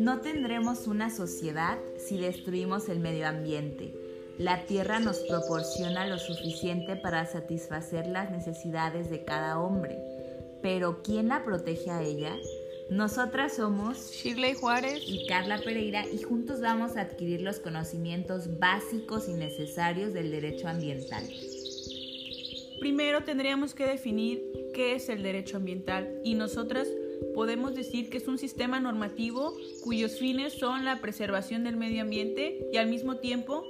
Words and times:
No 0.00 0.22
tendremos 0.22 0.86
una 0.86 1.10
sociedad 1.10 1.76
si 1.98 2.16
destruimos 2.16 2.88
el 2.88 3.00
medio 3.00 3.28
ambiente. 3.28 3.92
La 4.38 4.64
tierra 4.64 4.98
nos 4.98 5.18
proporciona 5.18 6.06
lo 6.06 6.18
suficiente 6.18 6.96
para 6.96 7.26
satisfacer 7.26 8.06
las 8.06 8.30
necesidades 8.30 9.10
de 9.10 9.24
cada 9.26 9.60
hombre, 9.60 9.98
pero 10.62 11.02
¿quién 11.02 11.28
la 11.28 11.44
protege 11.44 11.90
a 11.90 12.02
ella? 12.02 12.34
Nosotras 12.88 13.56
somos 13.56 14.10
Shirley 14.10 14.54
Juárez 14.54 15.02
y 15.06 15.26
Carla 15.26 15.60
Pereira 15.62 16.06
y 16.08 16.22
juntos 16.22 16.62
vamos 16.62 16.96
a 16.96 17.02
adquirir 17.02 17.42
los 17.42 17.60
conocimientos 17.60 18.58
básicos 18.58 19.28
y 19.28 19.34
necesarios 19.34 20.14
del 20.14 20.30
derecho 20.30 20.66
ambiental. 20.66 21.28
Primero 22.80 23.24
tendríamos 23.24 23.74
que 23.74 23.84
definir 23.84 24.42
qué 24.72 24.94
es 24.94 25.10
el 25.10 25.22
derecho 25.22 25.58
ambiental 25.58 26.22
y 26.24 26.36
nosotras 26.36 26.88
podemos 27.34 27.74
decir 27.74 28.10
que 28.10 28.18
es 28.18 28.28
un 28.28 28.38
sistema 28.38 28.80
normativo 28.80 29.54
cuyos 29.82 30.18
fines 30.18 30.54
son 30.54 30.84
la 30.84 31.00
preservación 31.00 31.64
del 31.64 31.76
medio 31.76 32.02
ambiente 32.02 32.68
y 32.72 32.76
al 32.76 32.88
mismo 32.88 33.16
tiempo 33.16 33.64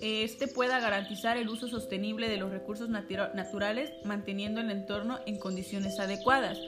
este 0.00 0.48
pueda 0.48 0.80
garantizar 0.80 1.36
el 1.36 1.48
uso 1.48 1.68
sostenible 1.68 2.28
de 2.28 2.36
los 2.36 2.50
recursos 2.50 2.88
naturales 2.88 3.92
manteniendo 4.04 4.60
el 4.60 4.70
entorno 4.70 5.20
en 5.26 5.38
condiciones 5.38 6.00
adecuadas 6.00 6.58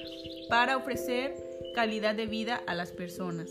para 0.48 0.76
ofrecer 0.76 1.34
calidad 1.74 2.14
de 2.14 2.26
vida 2.26 2.62
a 2.66 2.74
las 2.74 2.92
personas. 2.92 3.50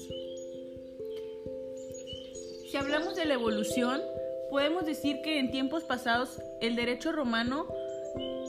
Si 2.71 2.77
hablamos 2.77 3.15
de 3.15 3.25
la 3.25 3.33
evolución, 3.33 4.01
podemos 4.49 4.85
decir 4.85 5.17
que 5.21 5.37
en 5.37 5.51
tiempos 5.51 5.83
pasados 5.83 6.41
el 6.61 6.75
derecho 6.75 7.11
romano 7.11 7.67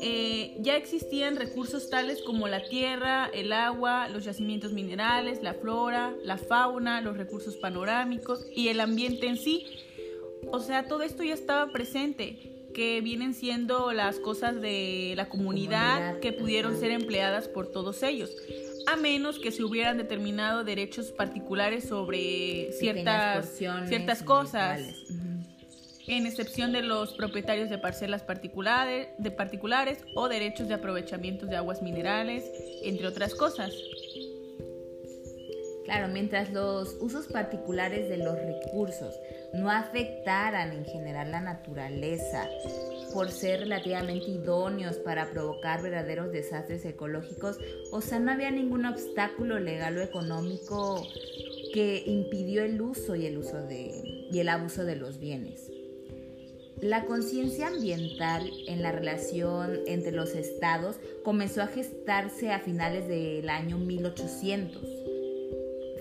eh, 0.07 0.55
ya 0.61 0.77
existían 0.77 1.37
recursos 1.37 1.89
tales 1.89 2.21
como 2.21 2.47
la 2.47 2.63
tierra, 2.63 3.31
el 3.33 3.55
agua, 3.55 4.09
los 4.09 4.25
yacimientos 4.27 4.75
minerales, 4.75 5.43
la 5.43 5.55
flora, 5.55 6.15
la 6.23 6.37
fauna, 6.37 7.01
los 7.01 7.17
recursos 7.17 7.57
panorámicos 7.57 8.47
y 8.55 8.69
el 8.69 8.81
ambiente 8.81 9.29
en 9.29 9.39
sí. 9.39 9.67
O 10.53 10.61
sea, 10.61 10.89
todo 10.89 11.05
esto 11.05 11.23
ya 11.23 11.33
estaba 11.33 11.73
presente 11.73 12.69
que 12.75 13.01
vienen 13.01 13.33
siendo 13.33 13.95
las 13.95 14.19
cosas 14.19 14.61
de 14.61 15.15
la 15.17 15.31
comunidad, 15.31 16.21
que 16.21 16.35
pudieron 16.35 16.79
ser 16.79 16.91
empleadas 16.91 17.49
por 17.49 17.69
todos 17.73 18.03
ellos 18.03 18.37
a 18.87 18.97
menos 18.97 19.39
que 19.39 19.51
se 19.51 19.65
hubieran 19.65 19.97
determinado 19.97 20.65
derechos 20.65 21.11
particulares 21.11 21.89
sobre 21.89 22.73
ciertas, 22.73 23.57
ciertas 23.89 24.23
cosas, 24.23 24.81
en 26.07 26.27
excepción 26.27 26.73
de 26.73 26.83
los 26.83 27.15
propietarios 27.15 27.71
de 27.71 27.79
parcelas 27.79 28.23
particulares, 28.23 29.09
de 29.19 29.31
particulares 29.31 29.99
o 30.15 30.29
derechos 30.29 30.69
de 30.69 30.75
aprovechamiento 30.75 31.47
de 31.47 31.57
aguas 31.57 31.83
minerales, 31.83 32.45
entre 32.83 33.07
otras 33.07 33.35
cosas. 33.35 33.73
Claro, 35.85 36.09
mientras 36.09 36.51
los 36.51 36.97
usos 37.01 37.27
particulares 37.27 38.09
de 38.09 38.17
los 38.17 38.37
recursos 38.37 39.15
no 39.53 39.71
afectaran 39.71 40.73
en 40.73 40.85
general 40.87 41.31
la 41.31 41.43
naturaleza 41.43 42.49
por 43.13 43.31
ser 43.31 43.61
relativamente 43.61 44.31
idóneos 44.31 44.97
para 44.97 45.31
provocar 45.31 45.83
verdaderos 45.83 46.33
desastres 46.33 46.85
ecológicos, 46.87 47.59
o 47.93 48.01
sea, 48.01 48.19
no 48.19 48.33
había 48.33 48.51
ningún 48.51 48.87
obstáculo 48.87 49.61
legal 49.61 49.99
o 49.99 50.03
económico 50.03 51.07
que 51.75 52.03
impidió 52.07 52.65
el 52.65 52.81
uso 52.81 53.15
y 53.15 53.27
el 53.27 53.39
uso 53.39 53.63
de 53.63 54.27
y 54.31 54.39
el 54.41 54.49
abuso 54.49 54.85
de 54.85 54.97
los 54.97 55.19
bienes. 55.19 55.74
La 56.85 57.07
conciencia 57.07 57.69
ambiental 57.69 58.51
en 58.69 58.83
la 58.83 58.93
relación 58.93 59.81
entre 59.87 60.13
los 60.13 60.35
estados 60.35 60.97
comenzó 61.25 61.63
a 61.63 61.67
gestarse 61.67 62.53
a 62.53 62.59
finales 62.59 63.09
del 63.09 63.49
año 63.49 63.79
1800 63.79 64.83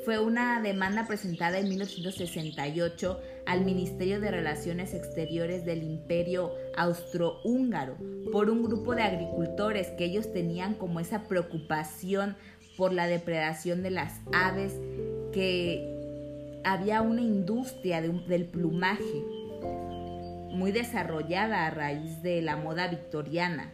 fue 0.03 0.19
una 0.19 0.61
demanda 0.61 1.07
presentada 1.07 1.57
en 1.57 1.69
1868 1.69 3.17
al 3.45 3.63
Ministerio 3.63 4.19
de 4.19 4.29
Relaciones 4.29 4.93
Exteriores 4.93 5.63
del 5.63 5.83
Imperio 5.83 6.51
Austrohúngaro 6.75 7.95
por 8.33 8.49
un 8.49 8.63
grupo 8.63 8.93
de 8.93 9.03
agricultores 9.03 9.87
que 9.97 10.03
ellos 10.03 10.33
tenían 10.33 10.73
como 10.73 10.99
esa 10.99 11.29
preocupación 11.29 12.35
por 12.75 12.91
la 12.91 13.07
depredación 13.07 13.83
de 13.83 13.91
las 13.91 14.19
aves, 14.33 14.73
que 15.31 16.61
había 16.65 17.01
una 17.01 17.21
industria 17.21 18.01
del 18.01 18.47
plumaje 18.47 19.23
muy 20.53 20.71
desarrollada 20.71 21.65
a 21.65 21.69
raíz 21.69 22.21
de 22.21 22.41
la 22.41 22.55
moda 22.55 22.87
victoriana, 22.87 23.71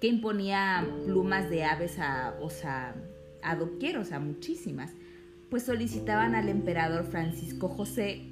que 0.00 0.06
imponía 0.06 0.86
plumas 1.04 1.50
de 1.50 1.64
aves 1.64 1.98
a, 1.98 2.34
o 2.40 2.48
sea, 2.48 2.94
a 3.42 4.18
muchísimas 4.18 4.92
pues 5.50 5.64
solicitaban 5.64 6.34
al 6.34 6.48
emperador 6.48 7.04
Francisco 7.04 7.68
José 7.68 8.22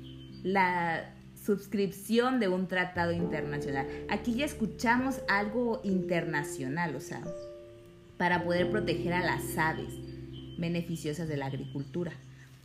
la 0.44 1.14
suscripción 1.34 2.38
de 2.40 2.48
un 2.48 2.68
tratado 2.68 3.12
internacional. 3.12 3.86
Aquí 4.08 4.34
ya 4.34 4.44
escuchamos 4.44 5.20
algo 5.28 5.80
internacional, 5.82 6.94
o 6.94 7.00
sea, 7.00 7.22
para 8.16 8.44
poder 8.44 8.70
proteger 8.70 9.12
a 9.12 9.24
las 9.24 9.58
aves 9.58 9.92
beneficiosas 10.58 11.28
de 11.28 11.36
la 11.36 11.46
agricultura. 11.46 12.12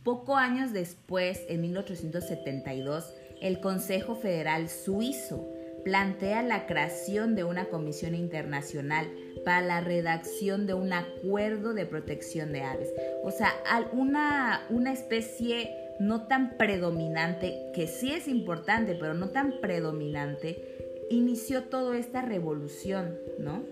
Poco 0.04 0.36
años 0.36 0.72
después, 0.72 1.40
en 1.48 1.62
1872, 1.62 3.12
el 3.44 3.60
Consejo 3.60 4.14
Federal 4.14 4.70
Suizo 4.70 5.46
plantea 5.84 6.42
la 6.42 6.66
creación 6.66 7.36
de 7.36 7.44
una 7.44 7.66
comisión 7.66 8.14
internacional 8.14 9.06
para 9.44 9.60
la 9.60 9.82
redacción 9.82 10.66
de 10.66 10.72
un 10.72 10.94
acuerdo 10.94 11.74
de 11.74 11.84
protección 11.84 12.54
de 12.54 12.62
aves. 12.62 12.88
O 13.22 13.30
sea, 13.30 13.52
una, 13.92 14.66
una 14.70 14.94
especie 14.94 15.70
no 16.00 16.26
tan 16.26 16.56
predominante, 16.56 17.70
que 17.74 17.86
sí 17.86 18.12
es 18.12 18.28
importante, 18.28 18.96
pero 18.98 19.12
no 19.12 19.28
tan 19.28 19.60
predominante, 19.60 21.04
inició 21.10 21.64
toda 21.64 21.98
esta 21.98 22.22
revolución, 22.22 23.18
¿no? 23.38 23.62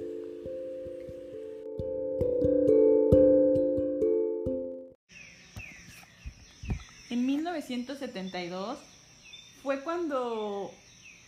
En 7.09 7.25
1972 7.25 8.93
fue 9.63 9.81
cuando 9.81 10.73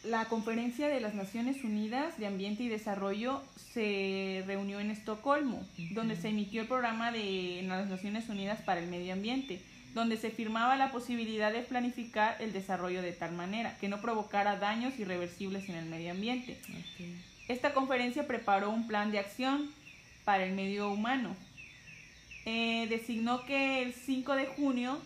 la 0.05 0.27
Conferencia 0.27 0.89
de 0.89 1.01
las 1.01 1.15
Naciones 1.15 1.65
Unidas 1.65 2.19
de 2.19 2.27
Ambiente 2.27 2.63
y 2.63 2.69
Desarrollo 2.69 3.43
se 3.73 4.43
reunió 4.47 4.81
en 4.81 4.91
Estocolmo, 4.91 5.65
donde 5.93 6.17
se 6.17 6.29
emitió 6.29 6.63
el 6.63 6.69
programa 6.69 7.11
de 7.11 7.65
las 7.67 7.89
Naciones 7.89 8.29
Unidas 8.29 8.61
para 8.61 8.81
el 8.81 8.89
Medio 8.89 9.15
Ambiente, 9.15 9.61
donde 9.95 10.17
se 10.17 10.31
firmaba 10.31 10.77
la 10.77 10.91
posibilidad 10.91 11.53
de 11.53 11.63
planificar 11.63 12.37
el 12.41 12.53
desarrollo 12.53 13.01
de 13.01 13.13
tal 13.13 13.33
manera 13.33 13.79
que 13.79 13.89
no 13.89 14.01
provocara 14.01 14.59
daños 14.59 14.99
irreversibles 14.99 15.69
en 15.69 15.77
el 15.77 15.87
medio 15.87 16.11
ambiente. 16.11 16.59
Esta 17.49 17.73
conferencia 17.73 18.27
preparó 18.27 18.71
un 18.71 18.89
plan 18.89 19.13
de 19.13 19.21
acción 19.21 19.71
para 20.25 20.45
el 20.45 20.55
medio 20.55 20.91
humano. 20.91 21.37
Eh, 22.45 22.87
designó 22.91 23.47
que 23.47 23.83
el 23.83 23.95
5 23.95 24.35
de 24.35 24.47
junio 24.47 24.99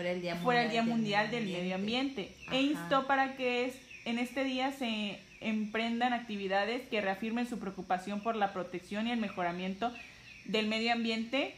fuera 0.00 0.62
el 0.64 0.70
Día 0.70 0.82
Mundial, 0.82 1.30
del, 1.30 1.46
Medio 1.46 1.74
Ambiente 1.74 2.34
e 2.50 2.62
instó 2.62 3.06
para 3.06 3.36
que 3.36 3.72
en 4.04 4.18
este 4.18 4.44
día 4.44 4.72
se 4.72 5.20
emprendan 5.40 6.12
actividades 6.12 6.88
que 6.88 7.00
reafirmen 7.00 7.48
su 7.48 7.58
preocupación 7.58 8.20
por 8.20 8.36
la 8.36 8.52
protección 8.52 9.06
y 9.06 9.12
el 9.12 9.20
mejoramiento 9.20 9.92
del 10.44 10.68
medio 10.68 10.92
ambiente 10.92 11.54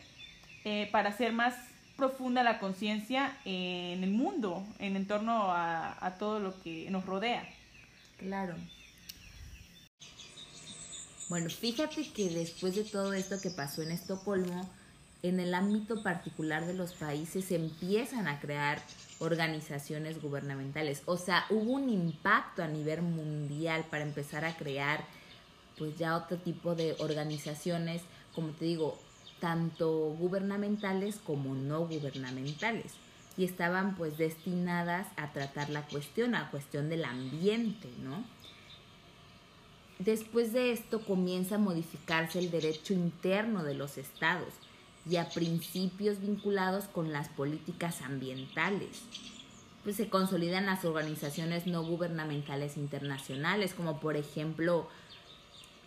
eh, 0.65 0.89
para 0.93 1.11
hacer 1.11 1.33
más 1.33 1.55
profunda 1.97 2.43
la 2.43 2.59
conciencia 2.59 3.37
en 3.45 4.03
el 4.03 4.11
mundo, 4.11 4.65
en 4.79 5.07
torno 5.07 5.53
a, 5.53 6.05
a 6.05 6.15
todo 6.19 6.41
lo 6.41 6.61
que 6.63 6.91
nos 6.91 7.05
rodea. 7.07 7.49
Claro. 8.19 8.55
Bueno, 11.29 11.49
fíjate 11.49 12.13
que 12.13 12.29
después 12.29 12.75
de 12.75 12.85
todo 12.85 13.13
esto 13.15 13.41
que 13.41 13.51
pasó 13.51 13.83
en 13.83 13.93
Estocolmo, 13.93 14.69
en 15.23 15.39
el 15.39 15.55
ámbito 15.55 16.03
particular 16.03 16.67
de 16.67 16.75
los 16.75 16.95
países 16.95 17.45
se 17.45 17.55
empiezan 17.55 18.27
a 18.27 18.41
crear 18.41 18.83
organizaciones 19.21 20.21
gubernamentales. 20.21 21.03
O 21.07 21.17
sea, 21.17 21.47
hubo 21.49 21.73
un 21.73 21.89
impacto 21.89 22.63
a 22.63 22.69
nivel 22.69 23.03
mundial 23.03 23.85
para 23.89 24.03
empezar 24.03 24.45
a 24.45 24.57
crear 24.57 25.05
pues 25.79 25.97
ya 25.97 26.17
otro 26.17 26.39
tipo 26.39 26.75
de 26.75 26.97
organizaciones, 26.99 28.03
como 28.35 28.49
te 28.49 28.65
digo, 28.65 28.99
tanto 29.41 29.89
gubernamentales 30.19 31.17
como 31.25 31.55
no 31.55 31.87
gubernamentales. 31.87 32.93
Y 33.37 33.45
estaban 33.45 33.95
pues 33.95 34.19
destinadas 34.19 35.07
a 35.17 35.33
tratar 35.33 35.71
la 35.71 35.87
cuestión, 35.87 36.35
a 36.35 36.51
cuestión 36.51 36.89
del 36.89 37.05
ambiente, 37.05 37.89
¿no? 38.03 38.25
Después 40.01 40.53
de 40.53 40.73
esto 40.73 41.01
comienza 41.01 41.55
a 41.55 41.59
modificarse 41.59 42.41
el 42.41 42.51
derecho 42.51 42.93
interno 42.93 43.63
de 43.63 43.75
los 43.75 43.99
estados 43.99 44.53
y 45.09 45.17
a 45.17 45.29
principios 45.29 46.21
vinculados 46.21 46.85
con 46.85 47.13
las 47.13 47.29
políticas 47.29 48.03
ambientales. 48.03 49.03
Pues 49.85 49.97
se 49.97 50.09
consolidan 50.09 50.67
las 50.67 50.85
organizaciones 50.85 51.67
no 51.67 51.83
gubernamentales 51.83 52.77
internacionales, 52.77 53.75
como 53.75 53.99
por 53.99 54.17
ejemplo 54.17 54.89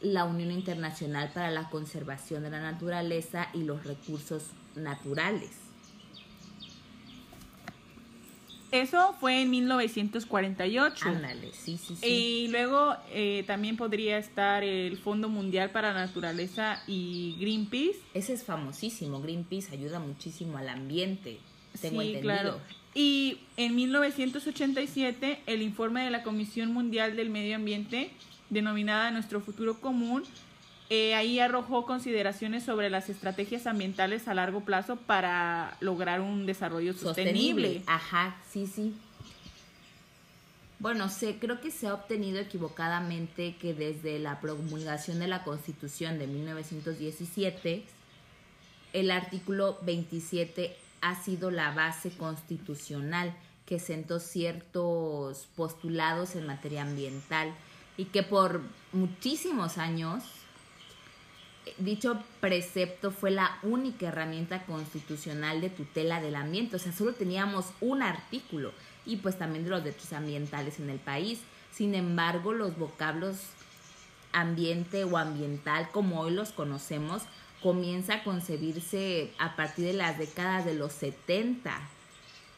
la 0.01 0.25
Unión 0.25 0.51
Internacional 0.51 1.31
para 1.33 1.49
la 1.51 1.69
Conservación 1.69 2.43
de 2.43 2.49
la 2.49 2.59
Naturaleza 2.59 3.47
y 3.53 3.63
los 3.63 3.85
Recursos 3.85 4.47
Naturales. 4.75 5.64
Eso 8.81 9.15
fue 9.21 9.41
en 9.41 9.51
1948. 9.51 11.07
Ándale, 11.07 11.51
sí, 11.53 11.77
sí, 11.77 11.95
sí. 11.95 12.05
Y 12.05 12.47
luego 12.49 12.95
eh, 13.11 13.45
también 13.47 13.77
podría 13.77 14.17
estar 14.17 14.63
el 14.63 14.97
Fondo 14.97 15.29
Mundial 15.29 15.71
para 15.71 15.93
la 15.93 16.05
Naturaleza 16.05 16.83
y 16.85 17.37
Greenpeace. 17.39 17.99
Ese 18.13 18.33
es 18.33 18.43
famosísimo. 18.43 19.21
Greenpeace 19.21 19.73
ayuda 19.73 19.99
muchísimo 19.99 20.57
al 20.57 20.67
ambiente. 20.67 21.37
Tengo 21.79 22.01
sí, 22.01 22.07
entendido. 22.07 22.21
claro. 22.21 22.59
Y 22.93 23.39
en 23.55 23.75
1987, 23.75 25.41
el 25.45 25.61
informe 25.61 26.03
de 26.03 26.11
la 26.11 26.23
Comisión 26.23 26.73
Mundial 26.73 27.15
del 27.15 27.29
Medio 27.29 27.55
Ambiente, 27.55 28.11
denominada 28.49 29.09
Nuestro 29.11 29.39
Futuro 29.39 29.79
Común, 29.79 30.23
eh, 30.89 31.15
ahí 31.15 31.39
arrojó 31.39 31.85
consideraciones 31.85 32.63
sobre 32.63 32.89
las 32.89 33.09
estrategias 33.09 33.65
ambientales 33.65 34.27
a 34.27 34.35
largo 34.35 34.61
plazo 34.61 34.97
para 34.97 35.77
lograr 35.79 36.21
un 36.21 36.45
desarrollo 36.45 36.93
sostenible. 36.93 37.81
Ajá, 37.87 38.37
sí, 38.51 38.67
sí. 38.67 38.93
Bueno, 40.77 41.09
sé, 41.09 41.37
creo 41.39 41.61
que 41.61 41.71
se 41.71 41.87
ha 41.87 41.93
obtenido 41.95 42.39
equivocadamente 42.39 43.55
que 43.55 43.73
desde 43.73 44.19
la 44.19 44.39
promulgación 44.39 45.19
de 45.19 45.27
la 45.27 45.43
Constitución 45.43 46.19
de 46.19 46.27
1917, 46.27 47.83
el 48.93 49.09
artículo 49.09 49.79
27 49.81 50.75
ha 51.01 51.15
sido 51.15 51.49
la 51.49 51.71
base 51.71 52.11
constitucional 52.11 53.33
que 53.65 53.79
sentó 53.79 54.19
ciertos 54.19 55.47
postulados 55.55 56.35
en 56.35 56.45
materia 56.45 56.83
ambiental 56.83 57.51
y 57.97 58.05
que 58.05 58.21
por 58.21 58.61
muchísimos 58.91 59.79
años 59.79 60.23
dicho 61.77 62.21
precepto 62.39 63.11
fue 63.11 63.31
la 63.31 63.57
única 63.63 64.07
herramienta 64.07 64.65
constitucional 64.65 65.61
de 65.61 65.69
tutela 65.69 66.21
del 66.21 66.35
ambiente, 66.35 66.75
o 66.75 66.79
sea, 66.79 66.91
solo 66.91 67.13
teníamos 67.13 67.65
un 67.81 68.01
artículo 68.01 68.71
y 69.05 69.17
pues 69.17 69.37
también 69.37 69.63
de 69.63 69.69
los 69.69 69.83
derechos 69.83 70.13
ambientales 70.13 70.79
en 70.79 70.89
el 70.89 70.99
país. 70.99 71.39
Sin 71.71 71.95
embargo, 71.95 72.53
los 72.53 72.77
vocablos 72.77 73.37
ambiente 74.31 75.03
o 75.03 75.17
ambiental, 75.17 75.89
como 75.91 76.21
hoy 76.21 76.33
los 76.33 76.51
conocemos, 76.51 77.23
comienza 77.61 78.15
a 78.15 78.23
concebirse 78.23 79.31
a 79.39 79.55
partir 79.55 79.85
de 79.85 79.93
las 79.93 80.17
décadas 80.17 80.65
de 80.65 80.75
los 80.75 80.91
70 80.93 81.73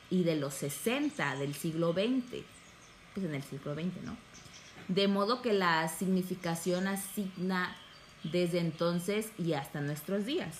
y 0.09 0.24
de 0.24 0.36
los 0.36 0.54
60 0.56 1.36
del 1.38 1.54
siglo 1.54 1.94
XX, 1.94 2.44
pues 3.13 3.25
en 3.25 3.36
el 3.36 3.44
siglo 3.44 3.74
XX, 3.74 4.04
¿no? 4.04 4.18
De 4.88 5.07
modo 5.07 5.42
que 5.42 5.54
la 5.54 5.88
significación 5.89 6.88
asigna 6.88 7.75
desde 8.24 8.60
entonces 8.60 9.30
y 9.38 9.54
hasta 9.54 9.81
nuestros 9.81 10.25
días. 10.25 10.56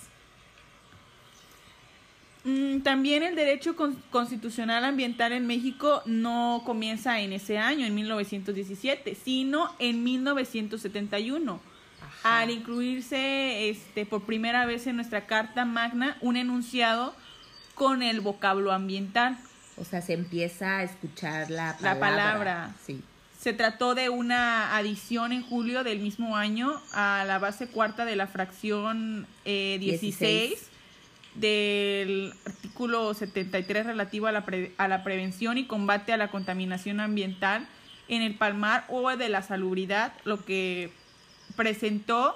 Mm, 2.44 2.80
También 2.82 3.24
el 3.24 3.36
derecho 3.36 3.76
con- 3.76 3.96
constitucional 4.10 4.86
ambiental 4.86 5.34
en 5.34 5.48
México 5.48 6.02
no 6.06 6.62
comienza 6.66 7.20
en 7.20 7.34
ese 7.34 7.58
año, 7.58 7.86
en 7.86 7.94
1917, 7.96 9.16
sino 9.16 9.74
en 9.80 10.04
1971, 10.04 11.60
Ajá. 12.02 12.42
al 12.44 12.50
incluirse 12.52 13.70
este, 13.70 14.06
por 14.06 14.24
primera 14.24 14.66
vez 14.66 14.88
en 14.88 14.96
nuestra 14.96 15.26
Carta 15.26 15.66
Magna 15.66 16.18
un 16.22 16.38
enunciado 16.38 17.14
con 17.76 18.02
el 18.02 18.22
vocablo 18.22 18.72
ambiental. 18.72 19.38
O 19.80 19.84
sea, 19.84 20.02
se 20.02 20.14
empieza 20.14 20.78
a 20.78 20.84
escuchar 20.84 21.52
la 21.52 21.76
palabra. 21.78 21.94
La 21.94 22.00
palabra. 22.00 22.76
Sí. 22.86 23.04
Se 23.48 23.54
trató 23.54 23.96
de 23.96 24.10
una 24.10 24.76
adición 24.76 25.32
en 25.32 25.42
julio 25.42 25.86
del 25.86 26.00
mismo 26.00 26.36
año 26.36 26.82
a 26.92 27.24
la 27.26 27.40
base 27.40 27.70
cuarta 27.70 28.04
de 28.04 28.18
la 28.18 28.28
fracción 28.28 29.26
eh, 29.46 29.78
16, 29.80 30.50
16. 30.50 30.70
del 31.36 32.34
artículo 32.46 33.14
73 33.14 33.86
relativo 33.86 34.28
a 34.28 34.34
la, 34.34 34.44
pre- 34.44 34.74
a 34.78 34.90
la 34.90 35.02
prevención 35.02 35.58
y 35.58 35.66
combate 35.66 36.12
a 36.12 36.18
la 36.18 36.30
contaminación 36.30 37.00
ambiental 37.00 37.66
en 38.10 38.22
el 38.22 38.36
palmar 38.36 38.84
o 38.90 39.16
de 39.16 39.30
la 39.30 39.42
salubridad, 39.42 40.12
lo 40.26 40.44
que 40.44 40.92
presentó 41.56 42.36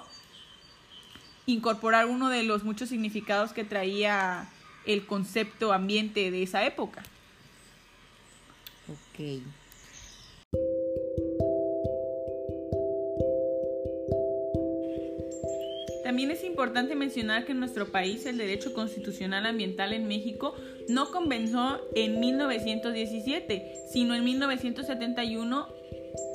incorporar 1.46 2.06
uno 2.06 2.30
de 2.30 2.44
los 2.44 2.64
muchos 2.64 2.88
significados 2.88 3.52
que 3.52 3.66
traía 3.66 4.48
el 4.86 5.06
concepto 5.06 5.74
ambiente 5.74 6.32
de 6.32 6.44
esa 6.44 6.64
época. 6.66 7.04
Ok. 8.88 9.42
También 16.12 16.32
es 16.32 16.44
importante 16.44 16.94
mencionar 16.94 17.46
que 17.46 17.54
en 17.54 17.62
nuestro 17.62 17.86
país 17.86 18.26
el 18.26 18.38
derecho 18.38 18.74
constitucional 18.74 19.46
ambiental 19.46 19.94
en 19.94 20.10
México 20.10 20.54
no 20.90 21.10
comenzó 21.10 21.80
en 21.96 22.20
1917, 22.20 23.86
sino 23.90 24.14
en 24.14 24.26
1971, 24.26 25.70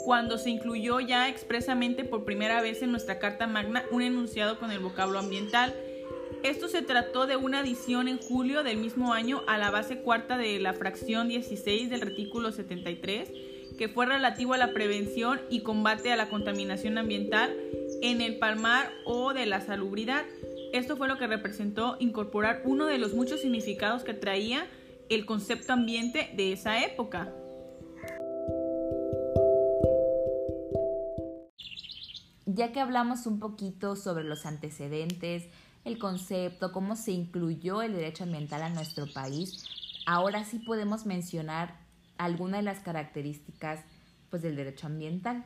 cuando 0.06 0.38
se 0.38 0.49
incluyó 0.49 1.00
ya 1.00 1.28
expresamente 1.28 2.05
por 2.05 2.25
primera 2.25 2.62
vez 2.62 2.81
en 2.81 2.90
nuestra 2.90 3.19
Carta 3.19 3.46
Magna 3.46 3.84
un 3.90 4.00
enunciado 4.00 4.58
con 4.58 4.70
el 4.70 4.78
vocablo 4.78 5.19
ambiental. 5.19 5.75
Esto 6.43 6.69
se 6.69 6.81
trató 6.81 7.26
de 7.26 7.37
una 7.37 7.58
adición 7.58 8.08
en 8.08 8.17
julio 8.17 8.62
del 8.62 8.78
mismo 8.78 9.12
año 9.12 9.43
a 9.46 9.58
la 9.58 9.70
base 9.70 9.99
cuarta 9.99 10.38
de 10.38 10.58
la 10.58 10.73
fracción 10.73 11.28
16 11.28 11.90
del 11.90 12.00
artículo 12.00 12.50
73, 12.50 13.31
que 13.76 13.88
fue 13.90 14.06
relativo 14.06 14.55
a 14.55 14.58
la 14.58 14.73
prevención 14.73 15.38
y 15.50 15.61
combate 15.61 16.12
a 16.12 16.17
la 16.17 16.31
contaminación 16.31 16.96
ambiental 16.96 17.55
en 18.03 18.21
el 18.21 18.39
palmar 18.39 18.91
o 19.05 19.33
de 19.33 19.47
la 19.47 19.61
salubridad. 19.61 20.25
Esto 20.73 20.97
fue 20.97 21.09
lo 21.09 21.19
que 21.19 21.27
representó 21.27 21.97
incorporar 22.01 22.63
uno 22.65 22.87
de 22.87 22.99
los 22.99 23.15
muchos 23.15 23.41
significados 23.41 24.05
que 24.05 24.15
traía 24.15 24.67
el 25.09 25.27
concepto 25.27 25.73
ambiente 25.73 26.31
de 26.37 26.53
esa 26.53 26.85
época. 26.85 27.33
Ya 32.47 32.73
que 32.73 32.81
hablamos 32.81 33.27
un 33.27 33.39
poquito 33.39 33.97
sobre 33.97 34.25
los 34.25 34.47
antecedentes, 34.47 35.49
el 35.85 35.99
concepto, 35.99 36.73
cómo 36.73 36.97
se 36.97 37.13
incluyó 37.13 37.83
el 37.83 37.93
derecho 37.93 38.25
ambiental 38.25 38.63
a 38.63 38.71
nuestro 38.71 39.07
país, 39.13 39.65
ahora 40.07 40.45
sí 40.45 40.59
podemos 40.61 41.07
mencionar 41.07 41.79
algunas 42.19 42.61
de 42.61 42.65
las 42.65 42.81
características 42.81 43.85
pues, 44.31 44.43
del 44.43 44.57
derecho 44.57 44.87
ambiental. 44.87 45.45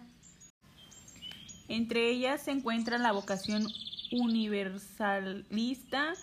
Entre 1.71 2.11
ellas 2.11 2.43
se 2.43 2.51
encuentra 2.51 2.99
la 2.99 3.13
vocación 3.13 3.69
universalista, 4.11 6.15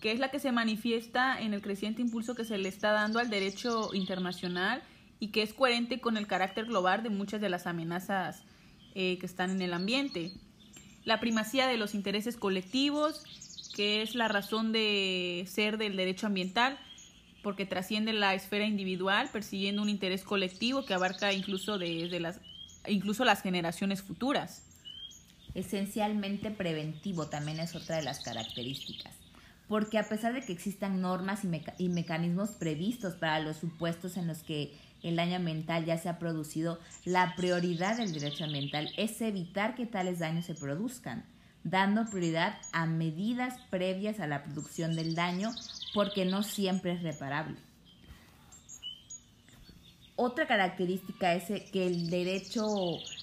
que 0.00 0.10
es 0.10 0.18
la 0.18 0.30
que 0.30 0.40
se 0.40 0.52
manifiesta 0.52 1.38
en 1.38 1.52
el 1.52 1.60
creciente 1.60 2.00
impulso 2.00 2.34
que 2.34 2.46
se 2.46 2.56
le 2.56 2.70
está 2.70 2.92
dando 2.92 3.18
al 3.18 3.28
derecho 3.28 3.90
internacional 3.92 4.82
y 5.20 5.28
que 5.28 5.42
es 5.42 5.52
coherente 5.52 6.00
con 6.00 6.16
el 6.16 6.26
carácter 6.26 6.64
global 6.64 7.02
de 7.02 7.10
muchas 7.10 7.42
de 7.42 7.50
las 7.50 7.66
amenazas 7.66 8.42
eh, 8.94 9.18
que 9.18 9.26
están 9.26 9.50
en 9.50 9.60
el 9.60 9.74
ambiente. 9.74 10.32
La 11.04 11.20
primacía 11.20 11.66
de 11.66 11.76
los 11.76 11.94
intereses 11.94 12.38
colectivos, 12.38 13.22
que 13.74 14.00
es 14.00 14.14
la 14.14 14.28
razón 14.28 14.72
de 14.72 15.44
ser 15.46 15.76
del 15.76 15.96
derecho 15.96 16.26
ambiental, 16.26 16.78
porque 17.42 17.66
trasciende 17.66 18.14
la 18.14 18.32
esfera 18.32 18.64
individual, 18.64 19.28
persiguiendo 19.30 19.82
un 19.82 19.90
interés 19.90 20.24
colectivo 20.24 20.86
que 20.86 20.94
abarca 20.94 21.34
incluso 21.34 21.76
desde 21.76 22.18
las 22.18 22.40
incluso 22.88 23.26
las 23.26 23.42
generaciones 23.42 24.02
futuras. 24.02 24.62
Esencialmente 25.56 26.50
preventivo 26.50 27.28
también 27.28 27.60
es 27.60 27.74
otra 27.74 27.96
de 27.96 28.02
las 28.02 28.20
características, 28.20 29.14
porque 29.68 29.98
a 29.98 30.06
pesar 30.06 30.34
de 30.34 30.42
que 30.42 30.52
existan 30.52 31.00
normas 31.00 31.44
y, 31.44 31.62
y 31.82 31.88
mecanismos 31.88 32.50
previstos 32.50 33.14
para 33.14 33.40
los 33.40 33.56
supuestos 33.56 34.18
en 34.18 34.26
los 34.26 34.42
que 34.42 34.76
el 35.02 35.16
daño 35.16 35.36
ambiental 35.36 35.86
ya 35.86 35.96
se 35.96 36.10
ha 36.10 36.18
producido, 36.18 36.78
la 37.06 37.34
prioridad 37.36 37.96
del 37.96 38.12
derecho 38.12 38.44
ambiental 38.44 38.92
es 38.98 39.18
evitar 39.22 39.74
que 39.74 39.86
tales 39.86 40.18
daños 40.18 40.44
se 40.44 40.54
produzcan, 40.54 41.24
dando 41.64 42.04
prioridad 42.04 42.58
a 42.72 42.84
medidas 42.84 43.54
previas 43.70 44.20
a 44.20 44.26
la 44.26 44.44
producción 44.44 44.94
del 44.94 45.14
daño 45.14 45.52
porque 45.94 46.26
no 46.26 46.42
siempre 46.42 46.92
es 46.92 47.02
reparable. 47.02 47.56
Otra 50.18 50.46
característica 50.46 51.34
es 51.34 51.44
que 51.70 51.86
el 51.86 52.08
derecho 52.08 52.66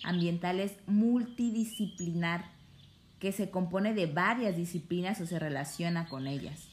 ambiental 0.04 0.60
es 0.60 0.74
multidisciplinar, 0.86 2.46
que 3.18 3.32
se 3.32 3.50
compone 3.50 3.96
de 3.96 4.06
varias 4.06 4.56
disciplinas 4.56 5.20
o 5.20 5.26
se 5.26 5.40
relaciona 5.40 6.08
con 6.08 6.28
ellas. 6.28 6.68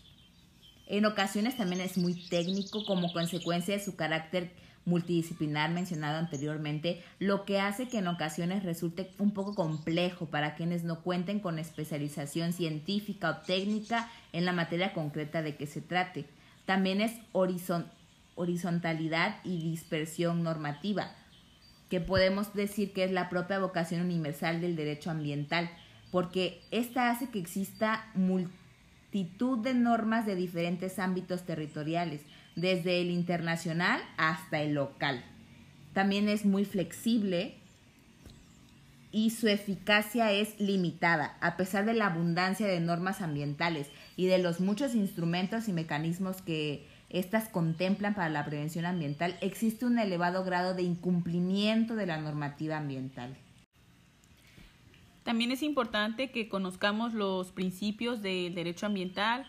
En 0.86 1.06
ocasiones 1.06 1.56
también 1.56 1.80
es 1.80 1.96
muy 1.96 2.14
técnico 2.28 2.84
como 2.84 3.14
consecuencia 3.14 3.74
de 3.74 3.82
su 3.82 3.96
carácter 3.96 4.50
multidisciplinar 4.84 5.70
mencionado 5.70 6.18
anteriormente, 6.18 7.02
lo 7.18 7.46
que 7.46 7.58
hace 7.58 7.88
que 7.88 7.98
en 7.98 8.08
ocasiones 8.08 8.62
resulte 8.62 9.12
un 9.18 9.32
poco 9.32 9.54
complejo 9.54 10.26
para 10.26 10.54
quienes 10.54 10.84
no 10.84 11.00
cuenten 11.00 11.40
con 11.40 11.58
especialización 11.58 12.52
científica 12.52 13.30
o 13.30 13.36
técnica 13.46 14.10
en 14.32 14.44
la 14.44 14.52
materia 14.52 14.92
concreta 14.92 15.40
de 15.40 15.56
que 15.56 15.66
se 15.66 15.80
trate. 15.80 16.26
También 16.66 17.00
es 17.00 17.12
horizontal 17.32 17.99
horizontalidad 18.40 19.36
y 19.44 19.58
dispersión 19.58 20.42
normativa, 20.42 21.12
que 21.88 22.00
podemos 22.00 22.54
decir 22.54 22.92
que 22.92 23.04
es 23.04 23.10
la 23.10 23.28
propia 23.28 23.58
vocación 23.58 24.02
universal 24.02 24.60
del 24.60 24.76
derecho 24.76 25.10
ambiental, 25.10 25.70
porque 26.10 26.60
esta 26.70 27.10
hace 27.10 27.28
que 27.30 27.38
exista 27.38 28.06
multitud 28.14 29.58
de 29.58 29.74
normas 29.74 30.26
de 30.26 30.36
diferentes 30.36 30.98
ámbitos 30.98 31.44
territoriales, 31.44 32.22
desde 32.56 33.00
el 33.00 33.10
internacional 33.10 34.00
hasta 34.16 34.60
el 34.62 34.74
local. 34.74 35.24
También 35.92 36.28
es 36.28 36.44
muy 36.44 36.64
flexible 36.64 37.56
y 39.12 39.30
su 39.30 39.48
eficacia 39.48 40.30
es 40.32 40.58
limitada, 40.60 41.36
a 41.40 41.56
pesar 41.56 41.84
de 41.84 41.94
la 41.94 42.06
abundancia 42.06 42.66
de 42.66 42.80
normas 42.80 43.20
ambientales 43.20 43.88
y 44.16 44.26
de 44.26 44.38
los 44.38 44.60
muchos 44.60 44.94
instrumentos 44.94 45.68
y 45.68 45.72
mecanismos 45.72 46.42
que 46.42 46.86
éstas 47.10 47.48
contemplan 47.48 48.14
para 48.14 48.28
la 48.28 48.44
prevención 48.44 48.86
ambiental, 48.86 49.36
existe 49.40 49.84
un 49.84 49.98
elevado 49.98 50.44
grado 50.44 50.74
de 50.74 50.82
incumplimiento 50.82 51.96
de 51.96 52.06
la 52.06 52.18
normativa 52.18 52.76
ambiental. 52.76 53.36
También 55.24 55.50
es 55.50 55.62
importante 55.62 56.30
que 56.30 56.48
conozcamos 56.48 57.12
los 57.12 57.52
principios 57.52 58.22
del 58.22 58.54
derecho 58.54 58.86
ambiental. 58.86 59.46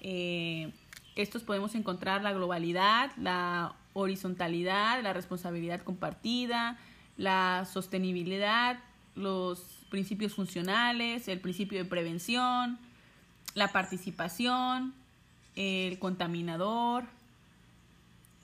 Eh, 0.00 0.72
estos 1.16 1.42
podemos 1.42 1.74
encontrar 1.74 2.22
la 2.22 2.32
globalidad, 2.32 3.10
la 3.16 3.74
horizontalidad, 3.94 5.02
la 5.02 5.12
responsabilidad 5.12 5.80
compartida, 5.82 6.78
la 7.16 7.66
sostenibilidad, 7.70 8.78
los 9.14 9.86
principios 9.90 10.34
funcionales, 10.34 11.26
el 11.26 11.40
principio 11.40 11.78
de 11.78 11.84
prevención, 11.84 12.78
la 13.54 13.68
participación, 13.68 14.94
el 15.58 15.98
contaminador 15.98 17.04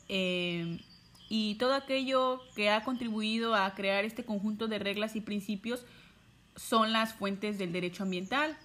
eh, 0.08 0.80
y 1.28 1.54
todo 1.54 1.74
aquello 1.74 2.40
que 2.56 2.70
ha 2.70 2.82
contribuido 2.82 3.54
a 3.54 3.72
crear 3.74 4.04
este 4.04 4.24
conjunto 4.24 4.66
de 4.66 4.80
reglas 4.80 5.14
y 5.14 5.20
principios 5.20 5.86
son 6.56 6.92
las 6.92 7.14
fuentes 7.14 7.56
del 7.56 7.72
derecho 7.72 8.02
ambiental. 8.02 8.56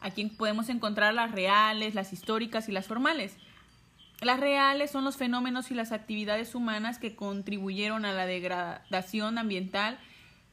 Aquí 0.00 0.26
podemos 0.26 0.68
encontrar 0.68 1.14
las 1.14 1.32
reales, 1.32 1.94
las 1.94 2.12
históricas 2.12 2.68
y 2.68 2.72
las 2.72 2.86
formales. 2.86 3.36
Las 4.20 4.38
reales 4.38 4.90
son 4.90 5.04
los 5.04 5.16
fenómenos 5.16 5.70
y 5.70 5.74
las 5.74 5.90
actividades 5.90 6.54
humanas 6.54 6.98
que 6.98 7.16
contribuyeron 7.16 8.04
a 8.04 8.12
la 8.12 8.26
degradación 8.26 9.38
ambiental, 9.38 9.98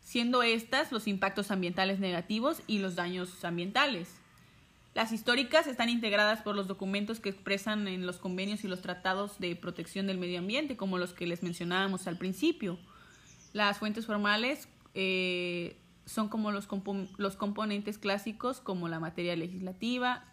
siendo 0.01 0.41
estas 0.41 0.93
los 0.93 1.05
impactos 1.05 1.51
ambientales 1.51 1.99
negativos 1.99 2.61
y 2.65 2.79
los 2.79 2.95
daños 2.95 3.43
ambientales. 3.43 4.20
Las 4.93 5.13
históricas 5.13 5.67
están 5.67 5.89
integradas 5.89 6.41
por 6.41 6.55
los 6.55 6.67
documentos 6.67 7.21
que 7.21 7.29
expresan 7.29 7.87
en 7.87 8.05
los 8.05 8.17
convenios 8.17 8.63
y 8.65 8.67
los 8.67 8.81
tratados 8.81 9.39
de 9.39 9.55
protección 9.55 10.05
del 10.05 10.17
medio 10.17 10.39
ambiente, 10.39 10.75
como 10.75 10.97
los 10.97 11.13
que 11.13 11.27
les 11.27 11.43
mencionábamos 11.43 12.07
al 12.07 12.17
principio. 12.17 12.77
Las 13.53 13.77
fuentes 13.77 14.05
formales 14.05 14.67
eh, 14.93 15.77
son 16.05 16.27
como 16.27 16.51
los, 16.51 16.67
los 17.17 17.35
componentes 17.37 17.97
clásicos 17.97 18.59
como 18.59 18.89
la 18.89 18.99
materia 18.99 19.35
legislativa, 19.37 20.25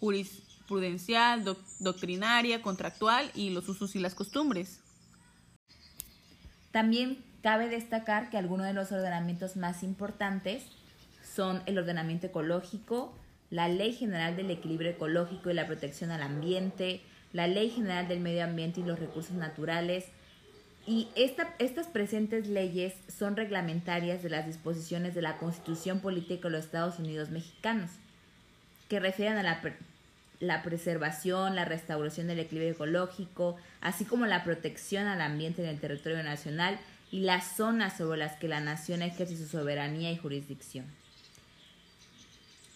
jurisprudencial, 0.00 1.44
doctrinaria, 1.78 2.60
contractual 2.60 3.30
y 3.34 3.50
los 3.50 3.68
usos 3.70 3.96
y 3.96 4.00
las 4.00 4.14
costumbres. 4.14 4.80
También 6.72 7.24
cabe 7.42 7.68
destacar 7.68 8.28
que 8.28 8.36
algunos 8.36 8.66
de 8.66 8.74
los 8.74 8.92
ordenamientos 8.92 9.56
más 9.56 9.82
importantes 9.82 10.66
son 11.22 11.62
el 11.64 11.78
ordenamiento 11.78 12.26
ecológico, 12.26 13.14
la 13.50 13.68
Ley 13.68 13.92
General 13.92 14.36
del 14.36 14.50
Equilibrio 14.50 14.90
Ecológico 14.90 15.50
y 15.50 15.54
la 15.54 15.66
Protección 15.66 16.10
al 16.10 16.22
Ambiente, 16.22 17.00
la 17.32 17.46
Ley 17.46 17.70
General 17.70 18.08
del 18.08 18.20
Medio 18.20 18.44
Ambiente 18.44 18.80
y 18.80 18.84
los 18.84 18.98
Recursos 18.98 19.36
Naturales, 19.36 20.06
y 20.86 21.08
estas 21.16 21.86
presentes 21.86 22.46
leyes 22.46 22.94
son 23.08 23.36
reglamentarias 23.36 24.22
de 24.22 24.28
las 24.28 24.46
disposiciones 24.46 25.14
de 25.14 25.22
la 25.22 25.38
Constitución 25.38 26.00
Política 26.00 26.48
de 26.48 26.56
los 26.56 26.66
Estados 26.66 26.98
Unidos 26.98 27.30
Mexicanos, 27.30 27.90
que 28.88 29.00
refieren 29.00 29.38
a 29.38 29.42
la, 29.42 29.62
la 30.40 30.62
preservación, 30.62 31.56
la 31.56 31.64
restauración 31.64 32.26
del 32.26 32.40
equilibrio 32.40 32.72
ecológico, 32.72 33.56
así 33.80 34.04
como 34.04 34.26
la 34.26 34.44
protección 34.44 35.06
al 35.06 35.22
ambiente 35.22 35.62
en 35.62 35.70
el 35.70 35.80
territorio 35.80 36.22
nacional 36.22 36.78
y 37.10 37.20
las 37.20 37.56
zonas 37.56 37.96
sobre 37.96 38.18
las 38.18 38.36
que 38.36 38.48
la 38.48 38.60
nación 38.60 39.00
ejerce 39.00 39.38
su 39.38 39.46
soberanía 39.46 40.12
y 40.12 40.18
jurisdicción. 40.18 40.84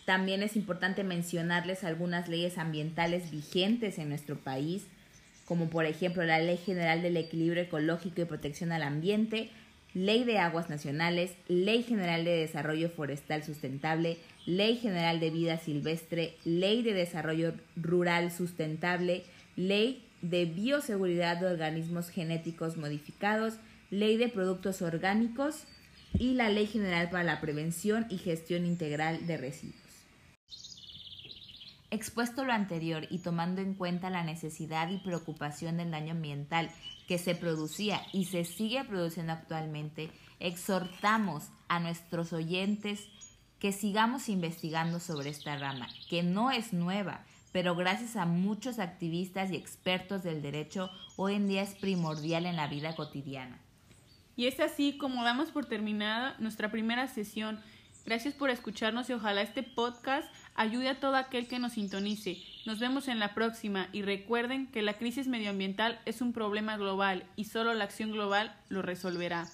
También 0.08 0.42
es 0.42 0.56
importante 0.56 1.04
mencionarles 1.04 1.84
algunas 1.84 2.30
leyes 2.30 2.56
ambientales 2.56 3.30
vigentes 3.30 3.98
en 3.98 4.08
nuestro 4.08 4.38
país, 4.38 4.86
como 5.44 5.68
por 5.68 5.84
ejemplo 5.84 6.24
la 6.24 6.38
Ley 6.38 6.56
General 6.56 7.02
del 7.02 7.18
Equilibrio 7.18 7.64
Ecológico 7.64 8.22
y 8.22 8.24
Protección 8.24 8.72
al 8.72 8.84
Ambiente, 8.84 9.50
Ley 9.92 10.24
de 10.24 10.38
Aguas 10.38 10.70
Nacionales, 10.70 11.32
Ley 11.48 11.82
General 11.82 12.24
de 12.24 12.38
Desarrollo 12.38 12.88
Forestal 12.88 13.44
Sustentable, 13.44 14.16
Ley 14.46 14.78
General 14.78 15.20
de 15.20 15.28
Vida 15.28 15.58
Silvestre, 15.58 16.36
Ley 16.46 16.80
de 16.80 16.94
Desarrollo 16.94 17.52
Rural 17.76 18.32
Sustentable, 18.32 19.24
Ley 19.56 20.02
de 20.22 20.46
Bioseguridad 20.46 21.36
de 21.36 21.48
Organismos 21.48 22.08
Genéticos 22.08 22.78
Modificados, 22.78 23.58
Ley 23.90 24.16
de 24.16 24.30
Productos 24.30 24.80
Orgánicos 24.80 25.64
y 26.18 26.32
la 26.32 26.48
Ley 26.48 26.66
General 26.66 27.10
para 27.10 27.24
la 27.24 27.42
Prevención 27.42 28.06
y 28.08 28.16
Gestión 28.16 28.64
Integral 28.64 29.26
de 29.26 29.36
Residuos. 29.36 29.87
Expuesto 31.90 32.44
lo 32.44 32.52
anterior 32.52 33.06
y 33.10 33.20
tomando 33.20 33.62
en 33.62 33.74
cuenta 33.74 34.10
la 34.10 34.22
necesidad 34.22 34.90
y 34.90 34.98
preocupación 34.98 35.78
del 35.78 35.90
daño 35.90 36.12
ambiental 36.12 36.70
que 37.06 37.16
se 37.16 37.34
producía 37.34 38.02
y 38.12 38.26
se 38.26 38.44
sigue 38.44 38.84
produciendo 38.84 39.32
actualmente, 39.32 40.10
exhortamos 40.38 41.48
a 41.68 41.80
nuestros 41.80 42.32
oyentes 42.34 43.08
que 43.58 43.72
sigamos 43.72 44.28
investigando 44.28 45.00
sobre 45.00 45.30
esta 45.30 45.56
rama, 45.56 45.88
que 46.08 46.22
no 46.22 46.50
es 46.50 46.72
nueva, 46.72 47.24
pero 47.52 47.74
gracias 47.74 48.16
a 48.16 48.26
muchos 48.26 48.78
activistas 48.78 49.50
y 49.50 49.56
expertos 49.56 50.22
del 50.22 50.42
derecho, 50.42 50.90
hoy 51.16 51.34
en 51.34 51.48
día 51.48 51.62
es 51.62 51.74
primordial 51.74 52.46
en 52.46 52.56
la 52.56 52.68
vida 52.68 52.94
cotidiana. 52.94 53.58
Y 54.36 54.46
es 54.46 54.60
así 54.60 54.96
como 54.98 55.24
damos 55.24 55.50
por 55.50 55.66
terminada 55.66 56.36
nuestra 56.38 56.70
primera 56.70 57.08
sesión. 57.08 57.60
Gracias 58.06 58.34
por 58.34 58.50
escucharnos 58.50 59.10
y 59.10 59.14
ojalá 59.14 59.42
este 59.42 59.64
podcast 59.64 60.32
ayude 60.58 60.88
a 60.88 60.98
todo 61.00 61.14
aquel 61.14 61.46
que 61.46 61.60
nos 61.60 61.72
sintonice. 61.74 62.36
Nos 62.66 62.80
vemos 62.80 63.08
en 63.08 63.20
la 63.20 63.32
próxima 63.32 63.88
y 63.92 64.02
recuerden 64.02 64.66
que 64.66 64.82
la 64.82 64.98
crisis 64.98 65.28
medioambiental 65.28 66.00
es 66.04 66.20
un 66.20 66.32
problema 66.32 66.76
global 66.76 67.24
y 67.36 67.44
solo 67.44 67.72
la 67.74 67.84
acción 67.84 68.10
global 68.10 68.54
lo 68.68 68.82
resolverá. 68.82 69.46